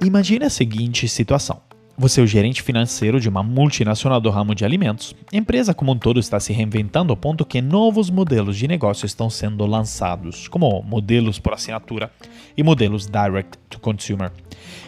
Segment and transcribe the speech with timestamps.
[0.00, 1.60] Imagine a seguinte situação.
[1.98, 5.12] Você é o gerente financeiro de uma multinacional do ramo de alimentos.
[5.32, 9.04] A empresa como um todo está se reinventando ao ponto que novos modelos de negócio
[9.04, 12.12] estão sendo lançados, como modelos por assinatura
[12.56, 14.30] e modelos direct to consumer.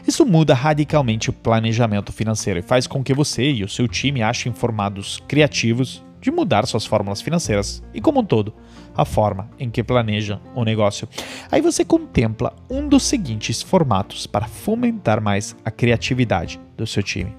[0.06, 4.22] Isso muda radicalmente o planejamento financeiro e faz com que você e o seu time
[4.22, 8.54] achem formados criativos de mudar suas fórmulas financeiras e, como um todo,
[8.94, 11.08] a forma em que planeja o negócio.
[11.50, 17.34] Aí você contempla um dos seguintes formatos para fomentar mais a criatividade do seu time.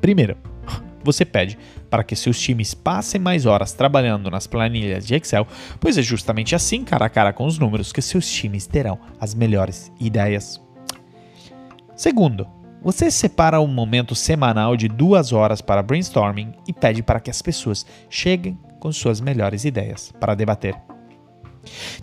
[0.00, 0.36] Primeiro,
[1.02, 5.46] você pede para que seus times passem mais horas trabalhando nas planilhas de Excel,
[5.78, 9.34] pois é justamente assim, cara a cara com os números, que seus times terão as
[9.34, 10.60] melhores ideias.
[11.94, 12.46] Segundo,
[12.86, 17.42] você separa um momento semanal de duas horas para brainstorming e pede para que as
[17.42, 20.80] pessoas cheguem com suas melhores ideias para debater.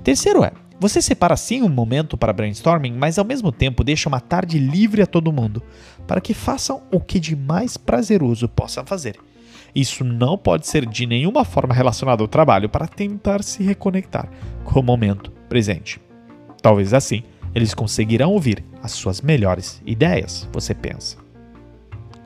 [0.04, 4.20] Terceiro é, você separa sim um momento para brainstorming, mas ao mesmo tempo deixa uma
[4.20, 5.64] tarde livre a todo mundo,
[6.06, 9.18] para que façam o que de mais prazeroso possam fazer.
[9.74, 14.30] Isso não pode ser de nenhuma forma relacionado ao trabalho para tentar se reconectar
[14.66, 16.02] com o momento presente.
[16.62, 17.24] Talvez assim
[17.56, 21.18] eles conseguirão ouvir as suas melhores ideias, você pensa.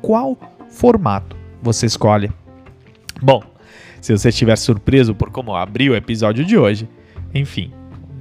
[0.01, 0.37] Qual
[0.69, 2.31] formato você escolhe?
[3.21, 3.43] Bom,
[4.01, 6.87] se você estiver surpreso por como abriu o episódio de hoje,
[7.33, 7.73] enfim,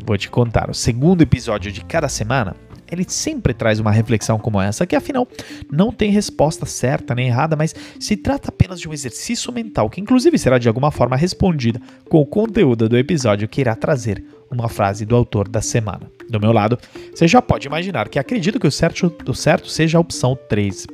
[0.05, 0.71] vou te contar.
[0.71, 2.57] O segundo episódio de cada semana,
[2.91, 5.27] ele sempre traz uma reflexão como essa, que afinal
[5.71, 10.01] não tem resposta certa nem errada, mas se trata apenas de um exercício mental que
[10.01, 14.69] inclusive será de alguma forma respondida com o conteúdo do episódio que irá trazer uma
[14.69, 16.11] frase do autor da semana.
[16.29, 16.79] Do meu lado,
[17.15, 20.87] você já pode imaginar que acredito que o certo, o certo seja a opção 3,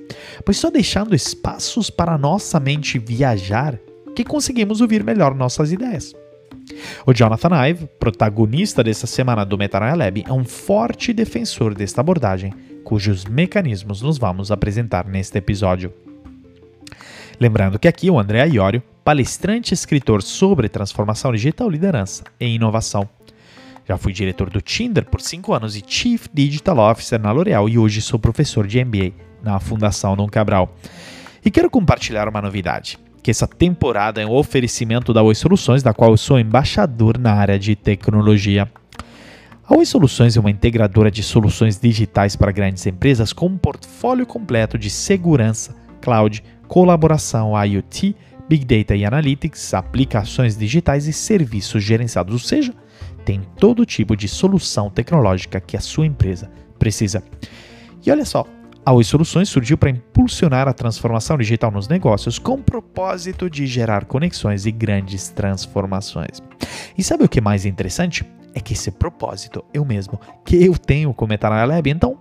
[0.45, 3.79] pois só deixando espaços para nossa mente viajar
[4.15, 6.15] que conseguimos ouvir melhor nossas ideias.
[7.06, 12.53] O Jonathan Ive, protagonista dessa semana do Metanoia Lab, é um forte defensor desta abordagem,
[12.84, 15.92] cujos mecanismos nos vamos apresentar neste episódio.
[17.41, 23.08] Lembrando que aqui o André Iorio, palestrante e escritor sobre transformação digital, liderança e inovação.
[23.89, 27.79] Já fui diretor do Tinder por 5 anos e Chief Digital Officer na L'Oréal e
[27.79, 30.73] hoje sou professor de MBA na Fundação Dom Cabral.
[31.45, 35.94] E quero compartilhar uma novidade que essa temporada é um oferecimento da Oi Soluções, da
[35.94, 38.68] qual eu sou embaixador na área de tecnologia.
[39.64, 44.27] A Oi Soluções é uma integradora de soluções digitais para grandes empresas com um portfólio
[44.27, 48.16] completo de segurança, cloud, colaboração, IoT,
[48.48, 52.74] Big Data e Analytics, aplicações digitais e serviços gerenciados, ou seja,
[53.24, 57.22] tem todo tipo de solução tecnológica que a sua empresa precisa.
[58.04, 58.44] E olha só,
[58.85, 63.65] a Oi Soluções surgiu para impulsionar a transformação digital nos negócios com o propósito de
[63.65, 66.43] gerar conexões e grandes transformações.
[66.98, 68.25] E sabe o que é mais interessante?
[68.55, 72.19] É que esse propósito o mesmo que eu tenho com Metanoia Lab, então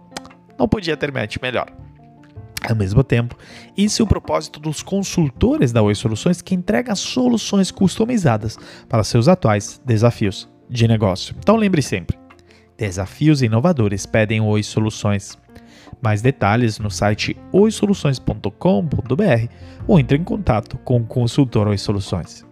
[0.57, 1.65] não podia ter match melhor.
[2.69, 3.35] Ao mesmo tempo,
[3.75, 8.55] esse é o propósito dos consultores da Oi Soluções que entregam soluções customizadas
[8.87, 11.35] para seus atuais desafios de negócio.
[11.39, 12.19] Então lembre sempre,
[12.77, 15.40] desafios inovadores pedem Oi Soluções.
[16.01, 19.47] Mais detalhes no site oisoluções.com.br
[19.87, 22.45] ou entre em contato com o consultor Oi Soluções.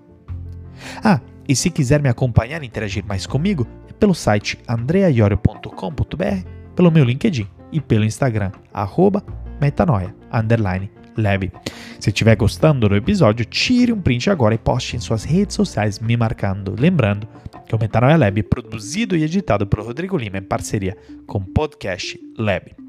[1.04, 6.92] Ah, e se quiser me acompanhar e interagir mais comigo, é pelo site andreaiorio.com.br, pelo
[6.92, 9.24] meu LinkedIn e pelo Instagram, arroba
[9.60, 11.52] metanoia, underline, lab.
[12.00, 16.00] Se estiver gostando do episódio, tire um print agora e poste em suas redes sociais
[16.00, 16.76] me marcando.
[16.80, 17.28] Lembrando
[17.68, 20.98] que o Metanoia Lab é produzido e editado por Rodrigo Lima em parceria
[21.28, 22.89] com o Podcast Lab.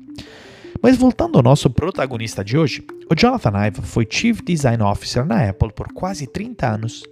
[0.82, 5.48] Mas voltando ao nosso protagonista de hoje, o Jonathan Ive foi Chief Design Officer na
[5.48, 7.02] Apple por quase 30 anos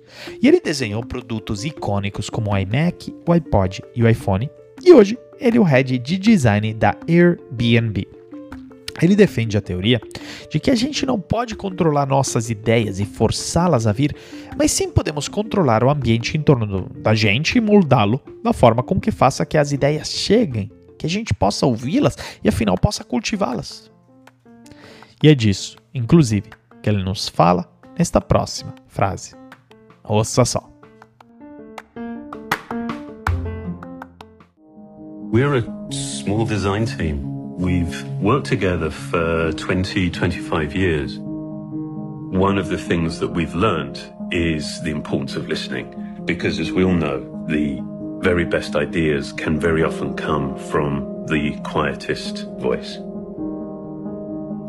[0.40, 4.50] e ele desenhou produtos icônicos como o iMac, o iPod e o iPhone,
[4.82, 8.08] e hoje ele é o head de design da Airbnb.
[9.00, 10.00] Ele defende a teoria
[10.50, 14.14] de que a gente não pode controlar nossas ideias e forçá-las a vir,
[14.56, 18.98] mas sim podemos controlar o ambiente em torno da gente e moldá-lo da forma com
[18.98, 23.90] que faça que as ideias cheguem que a gente possa ouvi-las e afinal possa cultivá-las.
[25.22, 26.50] E é disso, inclusive,
[26.82, 27.68] que ele nos fala
[27.98, 29.34] nesta próxima frase.
[30.04, 30.68] Ouça só.
[35.30, 37.22] We're a small design team.
[37.58, 41.18] We've worked together for 20, 25 years.
[41.18, 43.98] One of the things that we've learned
[44.30, 45.94] is the importance of listening
[46.24, 47.80] because as we all know, the
[48.20, 52.98] very best ideas can very often come from the quietest voice.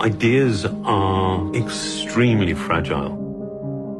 [0.01, 3.17] Ideas are extremely fragile.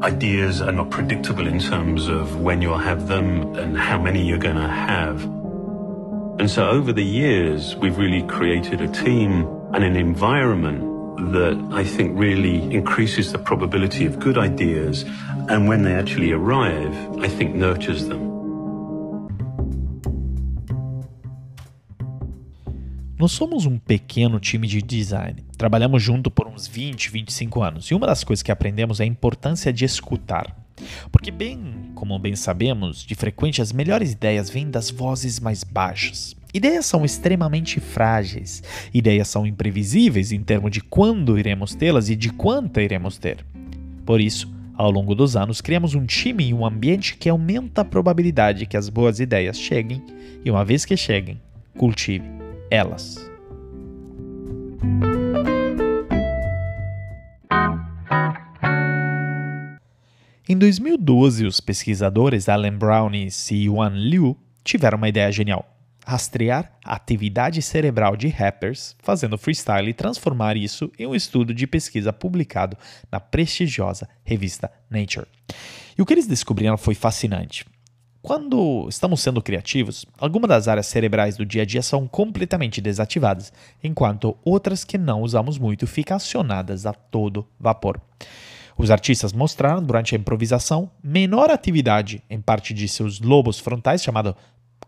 [0.04, 4.38] Ideas are not predictable in terms of when you'll have them and how many you're
[4.38, 5.24] going to have.
[6.40, 11.84] And so over the years, we've really created a team and an environment that I
[11.84, 15.04] think really increases the probability of good ideas
[15.50, 18.39] and when they actually arrive, I think nurtures them.
[23.20, 25.44] Nós somos um pequeno time de design.
[25.58, 27.86] Trabalhamos junto por uns 20, 25 anos.
[27.88, 30.56] E uma das coisas que aprendemos é a importância de escutar.
[31.12, 36.34] Porque, bem como bem sabemos, de frequente as melhores ideias vêm das vozes mais baixas.
[36.54, 38.64] Ideias são extremamente frágeis.
[38.94, 43.46] Ideias são imprevisíveis em termos de quando iremos tê-las e de quanta iremos ter.
[44.06, 47.86] Por isso, ao longo dos anos, criamos um time e um ambiente que aumenta a
[47.86, 50.02] probabilidade que as boas ideias cheguem
[50.46, 51.38] e, uma vez que cheguem,
[51.78, 53.30] cultive elas.
[60.48, 65.64] Em 2012, os pesquisadores Alan Brown e Si-Yuan Liu tiveram uma ideia genial:
[66.04, 71.68] rastrear a atividade cerebral de rappers fazendo freestyle e transformar isso em um estudo de
[71.68, 72.76] pesquisa publicado
[73.12, 75.28] na prestigiosa revista Nature.
[75.96, 77.64] E o que eles descobriram foi fascinante.
[78.22, 83.54] Quando estamos sendo criativos, algumas das áreas cerebrais do dia a dia são completamente desativadas,
[83.82, 88.02] enquanto outras que não usamos muito ficam acionadas a todo vapor.
[88.78, 94.36] Os artistas mostraram durante a improvisação menor atividade em parte de seus lobos frontais, chamado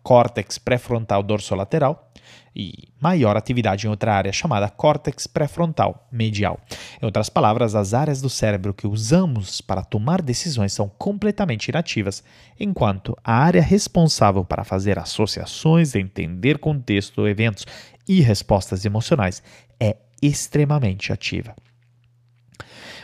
[0.03, 2.11] córtex pré-frontal dorsolateral,
[2.55, 6.59] e maior atividade em outra área chamada córtex pré-frontal medial.
[7.01, 12.23] Em outras palavras, as áreas do cérebro que usamos para tomar decisões são completamente inativas,
[12.59, 17.65] enquanto a área responsável para fazer associações, entender contexto, eventos
[18.07, 19.41] e respostas emocionais
[19.79, 21.55] é extremamente ativa.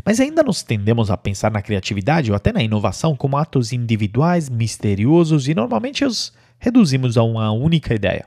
[0.05, 4.49] Mas ainda nos tendemos a pensar na criatividade ou até na inovação como atos individuais,
[4.49, 8.25] misteriosos e normalmente os reduzimos a uma única ideia.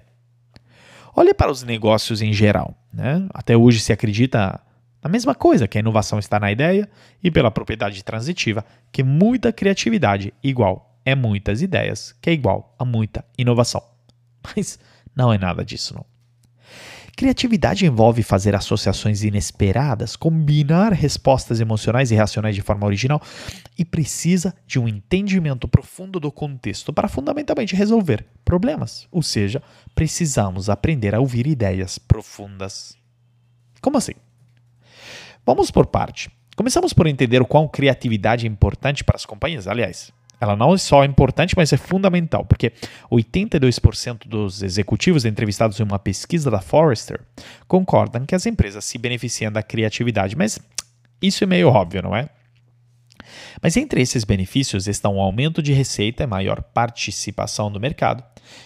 [1.15, 2.75] Olhe para os negócios em geral.
[2.93, 3.27] Né?
[3.35, 4.61] Até hoje se acredita
[5.03, 6.89] na mesma coisa, que a inovação está na ideia,
[7.23, 12.85] e pela propriedade transitiva, que muita criatividade igual é muitas ideias, que é igual a
[12.85, 13.83] muita inovação.
[14.55, 14.79] Mas
[15.17, 16.05] não é nada disso, não.
[17.21, 23.21] Criatividade envolve fazer associações inesperadas, combinar respostas emocionais e racionais de forma original
[23.79, 29.07] e precisa de um entendimento profundo do contexto para fundamentalmente resolver problemas.
[29.13, 29.63] Ou seja,
[29.95, 32.97] precisamos aprender a ouvir ideias profundas.
[33.83, 34.15] Como assim?
[35.45, 36.31] Vamos por parte.
[36.57, 40.11] Começamos por entender o quão criatividade é importante para as companhias, aliás.
[40.41, 42.73] Ela não é só importante, mas é fundamental, porque
[43.11, 47.21] 82% dos executivos entrevistados em uma pesquisa da Forrester
[47.69, 50.59] concordam que as empresas se beneficiam da criatividade, mas
[51.21, 52.31] isso é meio óbvio, não é?
[53.63, 58.25] Mas entre esses benefícios estão o aumento de receita e maior participação no mercado.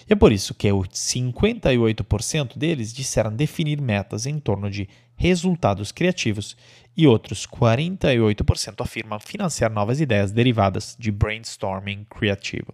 [0.09, 6.57] E é por isso que 58% deles disseram definir metas em torno de resultados criativos
[6.97, 12.73] e outros 48% afirmam financiar novas ideias derivadas de brainstorming criativo.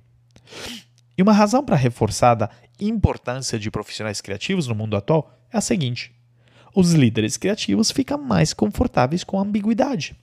[1.17, 2.51] E uma razão para a
[2.81, 6.13] importância de profissionais criativos no mundo atual é a seguinte:
[6.75, 10.17] os líderes criativos ficam mais confortáveis com a ambiguidade.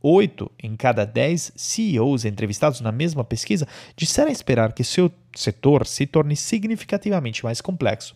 [0.00, 3.66] Oito em cada dez CEOs entrevistados na mesma pesquisa
[3.96, 8.14] disseram esperar que seu setor se torne significativamente mais complexo.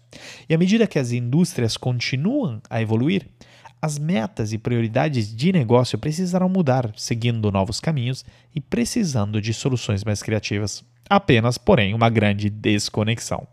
[0.48, 3.26] E à medida que as indústrias continuam a evoluir,
[3.82, 8.24] as metas e prioridades de negócio precisarão mudar, seguindo novos caminhos
[8.54, 10.84] e precisando de soluções mais criativas.
[11.10, 13.44] Apenas, porém, uma grande desconexão.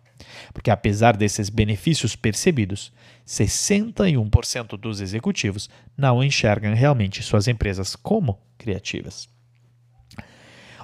[0.53, 2.93] Porque apesar desses benefícios percebidos,
[3.25, 5.67] 61% dos executivos
[5.97, 9.27] não enxergam realmente suas empresas como criativas.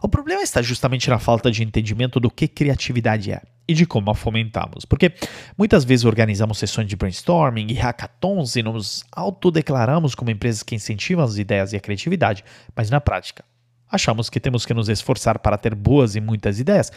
[0.01, 4.11] O problema está justamente na falta de entendimento do que criatividade é e de como
[4.11, 4.85] a fomentamos.
[4.85, 5.13] Porque
[5.57, 11.23] muitas vezes organizamos sessões de brainstorming e hackathons e nos autodeclaramos como empresas que incentivam
[11.23, 12.43] as ideias e a criatividade,
[12.75, 13.43] mas na prática,
[13.89, 16.91] achamos que temos que nos esforçar para ter boas e muitas ideias.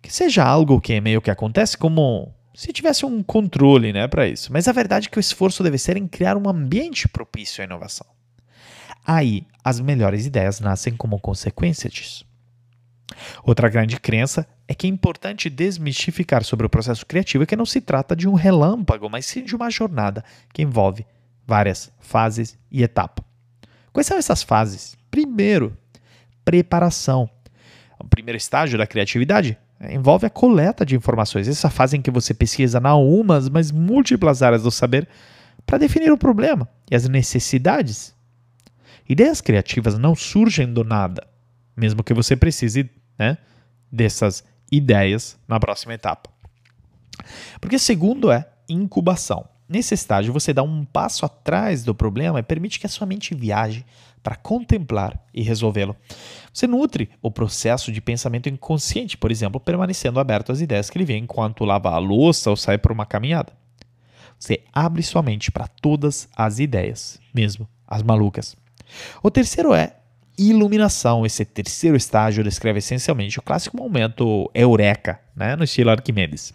[0.00, 4.26] Que seja algo que é meio que acontece como se tivesse um controle né, para
[4.26, 4.52] isso.
[4.52, 7.64] Mas a verdade é que o esforço deve ser em criar um ambiente propício à
[7.64, 8.06] inovação.
[9.06, 12.27] Aí, as melhores ideias nascem como consequência disso.
[13.42, 17.80] Outra grande crença é que é importante desmistificar sobre o processo criativo que não se
[17.80, 21.06] trata de um relâmpago, mas sim de uma jornada que envolve
[21.46, 23.24] várias fases e etapas.
[23.92, 24.96] Quais são essas fases?
[25.10, 25.76] Primeiro,
[26.44, 27.28] preparação.
[27.98, 29.58] O primeiro estágio da criatividade
[29.90, 34.42] envolve a coleta de informações, essa fase em que você pesquisa não umas, mas múltiplas
[34.42, 35.08] áreas do saber
[35.64, 38.14] para definir o problema e as necessidades.
[39.08, 41.26] Ideias criativas não surgem do nada,
[41.76, 43.38] mesmo que você precise né,
[43.90, 46.30] dessas ideias na próxima etapa.
[47.60, 49.48] Porque segundo é incubação.
[49.68, 53.34] Nesse estágio, você dá um passo atrás do problema e permite que a sua mente
[53.34, 53.84] viaje
[54.22, 55.94] para contemplar e resolvê-lo.
[56.52, 61.04] Você nutre o processo de pensamento inconsciente, por exemplo, permanecendo aberto às ideias que ele
[61.04, 63.52] vê enquanto lava a louça ou sai por uma caminhada.
[64.38, 68.56] Você abre sua mente para todas as ideias, mesmo as malucas.
[69.22, 69.96] O terceiro é
[70.38, 71.26] iluminação.
[71.26, 76.54] Esse terceiro estágio descreve essencialmente o clássico momento eureka, né, no estilo Arquimedes.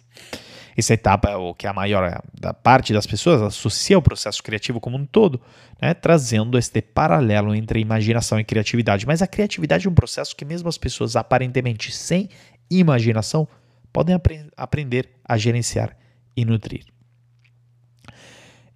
[0.76, 4.80] Essa etapa é o que a maior da parte das pessoas associa ao processo criativo
[4.80, 5.40] como um todo,
[5.80, 9.06] né, trazendo este paralelo entre imaginação e criatividade.
[9.06, 12.28] Mas a criatividade é um processo que mesmo as pessoas aparentemente sem
[12.68, 13.46] imaginação
[13.92, 15.96] podem apre aprender a gerenciar
[16.36, 16.84] e nutrir.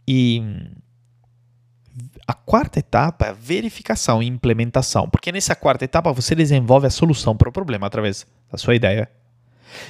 [0.07, 0.41] E
[2.29, 7.35] a quarta etapa é verificação e implementação, porque nessa quarta etapa você desenvolve a solução
[7.35, 9.09] para o problema através da sua ideia.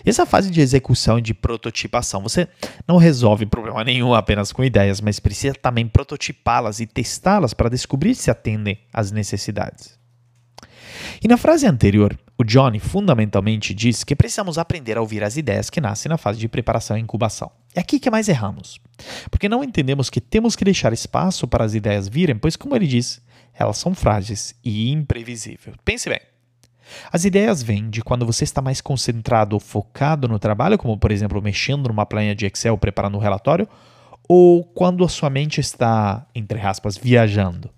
[0.07, 2.47] E essa fase de execução e de prototipação, você
[2.87, 8.14] não resolve problema nenhum apenas com ideias, mas precisa também prototipá-las e testá-las para descobrir
[8.14, 9.99] se atendem às necessidades.
[11.21, 15.68] E na frase anterior, o Johnny fundamentalmente diz que precisamos aprender a ouvir as ideias
[15.68, 17.50] que nascem na fase de preparação e incubação.
[17.75, 18.80] É aqui que mais erramos,
[19.28, 22.87] porque não entendemos que temos que deixar espaço para as ideias virem, pois, como ele
[22.87, 23.21] diz,
[23.52, 25.76] elas são frágeis e imprevisíveis.
[25.85, 26.21] Pense bem.
[27.12, 31.11] As ideias vêm de quando você está mais concentrado ou focado no trabalho, como por
[31.11, 33.68] exemplo mexendo numa planilha de Excel preparando um relatório,
[34.28, 37.68] ou quando a sua mente está, entre aspas, viajando.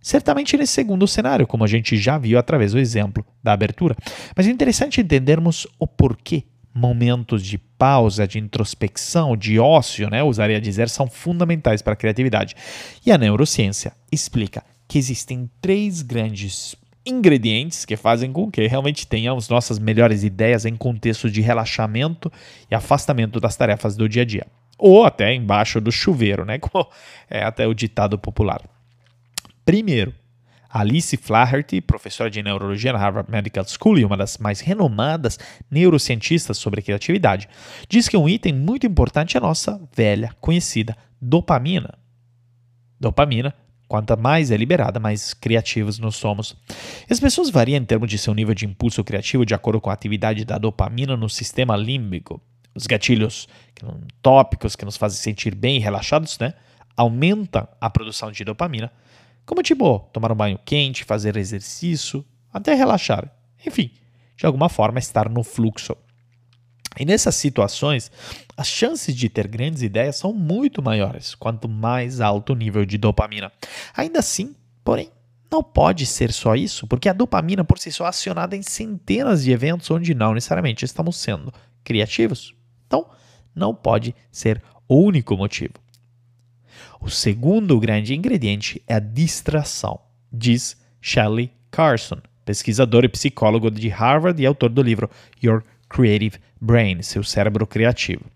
[0.00, 3.94] Certamente nesse segundo cenário, como a gente já viu através do exemplo da abertura.
[4.34, 10.60] Mas é interessante entendermos o porquê momentos de pausa, de introspecção, de ócio, né, usaria
[10.60, 12.54] dizer, são fundamentais para a criatividade.
[13.04, 19.48] E a neurociência explica que existem três grandes ingredientes que fazem com que realmente tenhamos
[19.48, 22.30] nossas melhores ideias em contexto de relaxamento
[22.70, 24.46] e afastamento das tarefas do dia a dia.
[24.78, 26.86] Ou até embaixo do chuveiro, né, como
[27.28, 28.62] é até o ditado popular.
[29.70, 30.12] Primeiro,
[30.68, 35.38] Alice Flaherty, professora de neurologia na Harvard Medical School e uma das mais renomadas
[35.70, 37.48] neurocientistas sobre criatividade,
[37.88, 41.96] diz que um item muito importante é a nossa velha conhecida dopamina.
[42.98, 43.54] Dopamina,
[43.86, 46.56] quanto mais é liberada, mais criativos nós somos.
[47.08, 49.92] As pessoas variam em termos de seu nível de impulso criativo de acordo com a
[49.92, 52.42] atividade da dopamina no sistema límbico.
[52.74, 53.46] Os gatilhos
[54.20, 56.54] tópicos que nos fazem sentir bem e relaxados, né,
[56.96, 58.90] aumentam a produção de dopamina
[59.50, 63.28] como tipo, tomar um banho quente, fazer exercício, até relaxar.
[63.66, 63.90] Enfim,
[64.36, 65.96] de alguma forma estar no fluxo.
[66.96, 68.12] E nessas situações,
[68.56, 72.96] as chances de ter grandes ideias são muito maiores quanto mais alto o nível de
[72.96, 73.50] dopamina.
[73.96, 74.54] Ainda assim,
[74.84, 75.10] porém,
[75.50, 79.42] não pode ser só isso, porque a dopamina por si só é acionada em centenas
[79.42, 81.52] de eventos onde não necessariamente estamos sendo
[81.82, 82.54] criativos.
[82.86, 83.04] Então,
[83.52, 85.74] não pode ser o único motivo.
[87.02, 89.98] O segundo grande ingrediente é a distração,
[90.30, 95.08] diz Shelley Carson, pesquisador e psicólogo de Harvard e autor do livro
[95.42, 98.26] Your Creative Brain, seu cérebro criativo.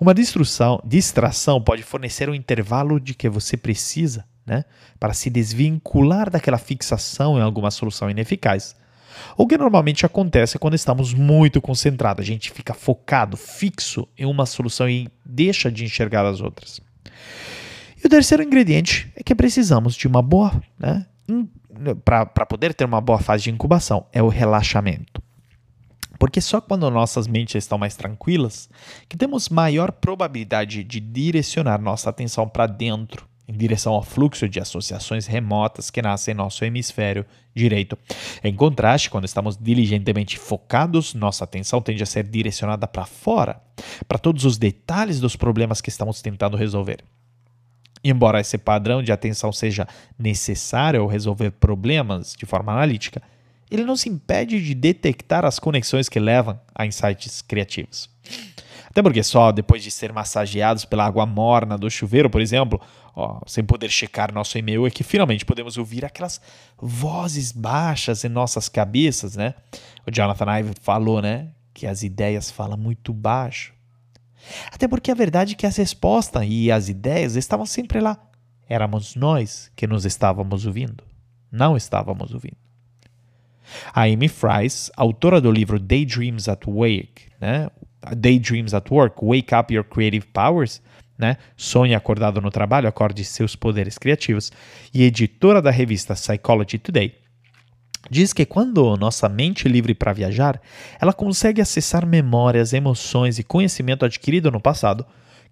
[0.00, 4.64] Uma distração, distração pode fornecer um intervalo de que você precisa né,
[4.98, 8.74] para se desvincular daquela fixação em alguma solução ineficaz.
[9.36, 14.44] O que normalmente acontece quando estamos muito concentrados, a gente fica focado, fixo em uma
[14.44, 16.80] solução e deixa de enxergar as outras.
[18.06, 21.04] E o terceiro ingrediente é que precisamos de uma boa, né,
[22.04, 25.20] para poder ter uma boa fase de incubação, é o relaxamento.
[26.16, 28.70] Porque só quando nossas mentes estão mais tranquilas
[29.08, 34.60] que temos maior probabilidade de direcionar nossa atenção para dentro, em direção ao fluxo de
[34.60, 37.98] associações remotas que nascem em nosso hemisfério direito.
[38.44, 43.60] Em contraste, quando estamos diligentemente focados, nossa atenção tende a ser direcionada para fora,
[44.06, 47.02] para todos os detalhes dos problemas que estamos tentando resolver.
[48.08, 49.86] Embora esse padrão de atenção seja
[50.18, 53.22] necessário ao resolver problemas de forma analítica,
[53.70, 58.08] ele não se impede de detectar as conexões que levam a insights criativos.
[58.88, 62.80] Até porque só depois de ser massageados pela água morna do chuveiro, por exemplo,
[63.14, 66.40] ó, sem poder checar nosso e-mail, é que finalmente podemos ouvir aquelas
[66.80, 69.54] vozes baixas em nossas cabeças, né?
[70.06, 73.75] O Jonathan Ive falou, né, que as ideias falam muito baixo.
[74.72, 78.18] Até porque a verdade é que as respostas e as ideias estavam sempre lá.
[78.68, 81.04] Éramos nós que nos estávamos ouvindo,
[81.50, 82.56] não estávamos ouvindo.
[83.92, 87.68] A Amy Fries, autora do livro Daydreams at Work, né?
[88.16, 90.80] Daydreams at Work, Wake Up Your Creative Powers,
[91.18, 91.36] né?
[91.56, 94.52] Sonhe acordado no trabalho, acorde seus poderes criativos,
[94.92, 97.14] e editora da revista Psychology Today,
[98.10, 100.60] Diz que quando nossa mente é livre para viajar,
[101.00, 105.06] ela consegue acessar memórias, emoções e conhecimento adquirido no passado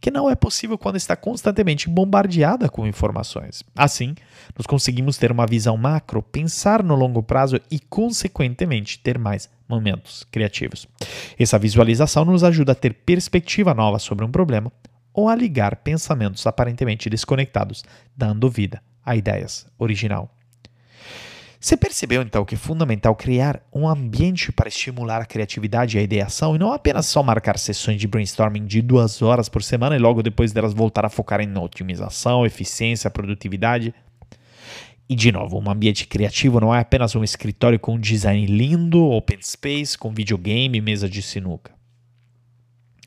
[0.05, 3.65] que não é possível quando está constantemente bombardeada com informações.
[3.75, 4.15] Assim,
[4.55, 10.23] nós conseguimos ter uma visão macro, pensar no longo prazo e, consequentemente, ter mais momentos
[10.31, 10.87] criativos.
[11.39, 14.71] Essa visualização nos ajuda a ter perspectiva nova sobre um problema
[15.11, 17.83] ou a ligar pensamentos aparentemente desconectados,
[18.15, 20.31] dando vida a ideias original.
[21.65, 26.03] Você percebeu então que é fundamental criar um ambiente para estimular a criatividade e a
[26.03, 29.99] ideação e não apenas só marcar sessões de brainstorming de duas horas por semana e
[29.99, 33.95] logo depois delas voltar a focar em otimização, eficiência, produtividade?
[35.09, 39.03] E de novo, um ambiente criativo não é apenas um escritório com um design lindo,
[39.03, 41.73] open space, com videogame e mesa de sinuca.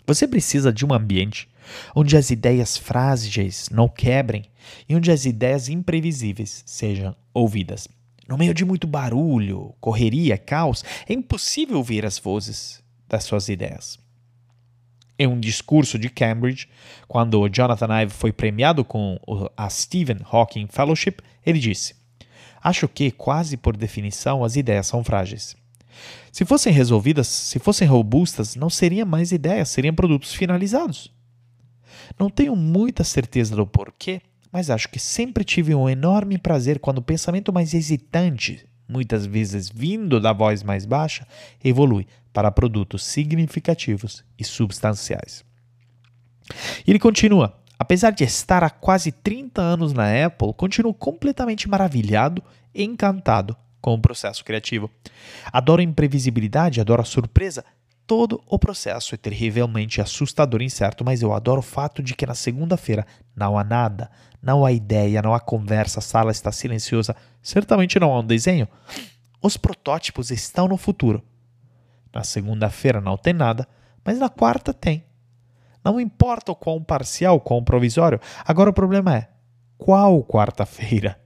[0.07, 1.47] Você precisa de um ambiente
[1.93, 4.45] onde as ideias frágeis não quebrem
[4.89, 7.87] e onde as ideias imprevisíveis sejam ouvidas.
[8.27, 13.97] No meio de muito barulho, correria, caos, é impossível ouvir as vozes das suas ideias.
[15.17, 16.67] Em um discurso de Cambridge,
[17.07, 19.17] quando Jonathan Ive foi premiado com
[19.55, 21.95] a Stephen Hawking Fellowship, ele disse:
[22.61, 25.55] Acho que, quase por definição, as ideias são frágeis.
[26.31, 31.11] Se fossem resolvidas, se fossem robustas, não seriam mais ideias, seriam produtos finalizados.
[32.19, 36.99] Não tenho muita certeza do porquê, mas acho que sempre tive um enorme prazer quando
[36.99, 41.27] o pensamento mais hesitante, muitas vezes vindo da voz mais baixa,
[41.63, 45.43] evolui para produtos significativos e substanciais.
[46.85, 52.83] Ele continua: apesar de estar há quase 30 anos na Apple, continuo completamente maravilhado e
[52.83, 54.89] encantado com o processo criativo.
[55.51, 57.63] Adoro a imprevisibilidade, adoro a surpresa,
[58.07, 62.25] Todo o processo é terrivelmente assustador e incerto, mas eu adoro o fato de que
[62.25, 64.09] na segunda-feira não há nada,
[64.41, 68.65] não há ideia, não há conversa, a sala está silenciosa, certamente não há um desenho.
[69.41, 71.21] Os protótipos estão no futuro.
[72.13, 73.67] Na segunda-feira não tem nada,
[74.05, 75.03] mas na quarta tem.
[75.83, 78.21] Não importa o quão parcial, o quão provisório.
[78.45, 79.29] Agora o problema é:
[79.77, 81.19] qual quarta-feira?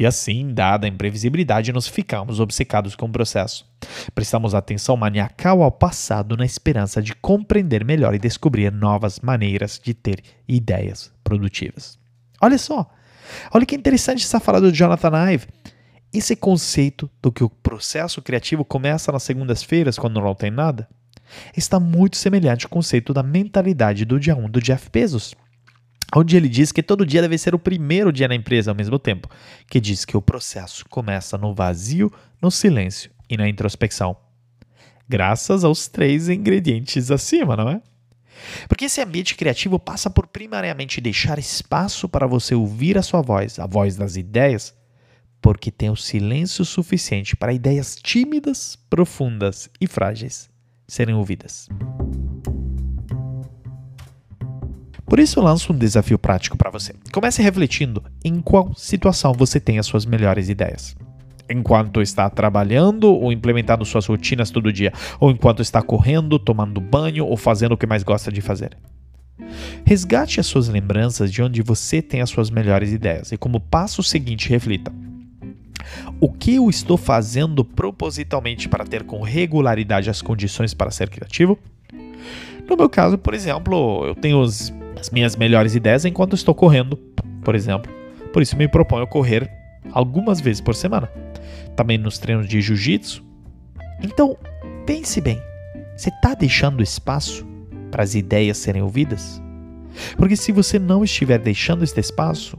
[0.00, 3.66] E assim, dada a imprevisibilidade, nos ficamos obcecados com o processo.
[4.14, 9.92] Prestamos atenção maniacal ao passado na esperança de compreender melhor e descobrir novas maneiras de
[9.92, 11.98] ter ideias produtivas.
[12.40, 12.90] Olha só,
[13.52, 15.48] olha que interessante essa fala do Jonathan Ive.
[16.10, 20.88] Esse conceito do que o processo criativo começa nas segundas-feiras, quando não tem nada,
[21.54, 25.34] está muito semelhante ao conceito da mentalidade do dia 1 do Jeff Bezos
[26.14, 28.98] onde ele diz que todo dia deve ser o primeiro dia na empresa ao mesmo
[28.98, 29.28] tempo,
[29.68, 34.16] que diz que o processo começa no vazio, no silêncio e na introspecção.
[35.08, 37.82] Graças aos três ingredientes acima, não é?
[38.68, 43.58] Porque esse ambiente criativo passa por primariamente deixar espaço para você ouvir a sua voz,
[43.58, 44.74] a voz das ideias,
[45.40, 50.48] porque tem o silêncio suficiente para ideias tímidas, profundas e frágeis
[50.86, 51.68] serem ouvidas.
[55.10, 56.94] Por isso eu lanço um desafio prático para você.
[57.12, 60.96] Comece refletindo em qual situação você tem as suas melhores ideias.
[61.50, 67.26] Enquanto está trabalhando ou implementando suas rotinas todo dia, ou enquanto está correndo, tomando banho
[67.26, 68.78] ou fazendo o que mais gosta de fazer.
[69.84, 74.04] Resgate as suas lembranças de onde você tem as suas melhores ideias e, como passo
[74.04, 74.92] seguinte, reflita:
[76.20, 81.58] o que eu estou fazendo propositalmente para ter com regularidade as condições para ser criativo?
[82.68, 86.96] No meu caso, por exemplo, eu tenho os as minhas melhores ideias enquanto estou correndo,
[87.42, 87.90] por exemplo.
[88.32, 89.50] Por isso me proponho correr
[89.92, 91.10] algumas vezes por semana.
[91.74, 93.24] Também nos treinos de jiu-jitsu.
[94.02, 94.36] Então,
[94.86, 95.40] pense bem.
[95.96, 97.46] Você está deixando espaço
[97.90, 99.42] para as ideias serem ouvidas?
[100.16, 102.58] Porque se você não estiver deixando este espaço,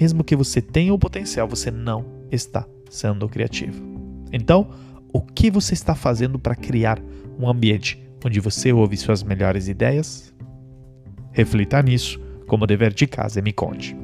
[0.00, 3.82] mesmo que você tenha o potencial, você não está sendo criativo.
[4.32, 4.70] Então,
[5.12, 6.98] o que você está fazendo para criar
[7.38, 10.32] um ambiente onde você ouve suas melhores ideias
[11.32, 13.96] Reflita nisso como dever de casa e me conte.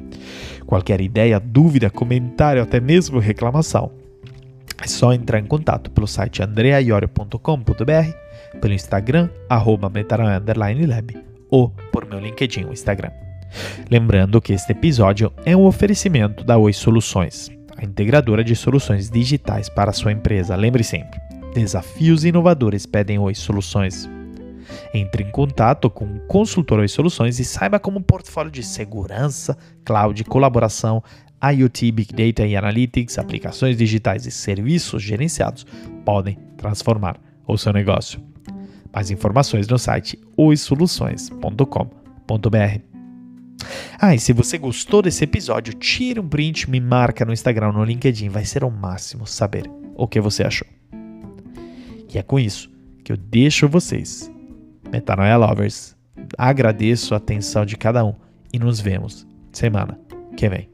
[0.65, 3.91] Qualquer ideia, dúvida, comentário, até mesmo reclamação,
[4.81, 9.91] é só entrar em contato pelo site andreaiorio.com.br, pelo Instagram, arroba
[10.55, 11.17] lab,
[11.49, 13.11] ou por meu LinkedIn o Instagram.
[13.89, 19.69] Lembrando que este episódio é um oferecimento da Oi Soluções, a integradora de soluções digitais
[19.69, 20.55] para a sua empresa.
[20.55, 21.19] Lembre sempre,
[21.53, 24.09] desafios inovadores pedem Oi Soluções.
[24.93, 29.57] Entre em contato com o consultor e soluções e saiba como um portfólio de segurança,
[29.83, 31.03] cloud, colaboração,
[31.41, 35.65] IoT, Big Data e Analytics, aplicações digitais e serviços gerenciados
[36.03, 38.21] podem transformar o seu negócio.
[38.93, 42.81] Mais informações no site oisoluções.com.br.
[43.99, 47.83] Ah, e se você gostou desse episódio, tire um print, me marca no Instagram, no
[47.83, 50.67] LinkedIn, vai ser o máximo saber o que você achou.
[52.13, 52.71] E é com isso
[53.03, 54.31] que eu deixo vocês
[54.91, 55.97] Metanoia Lovers,
[56.37, 58.13] Agradeço a atenção de cada um
[58.51, 59.99] e nos vemos semana
[60.35, 60.69] que vem.